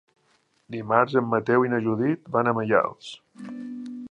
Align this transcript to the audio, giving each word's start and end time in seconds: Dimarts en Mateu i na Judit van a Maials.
Dimarts 0.75 1.17
en 1.21 1.29
Mateu 1.35 1.67
i 1.67 1.71
na 1.75 1.83
Judit 1.89 2.35
van 2.37 2.51
a 2.53 2.57
Maials. 2.61 3.13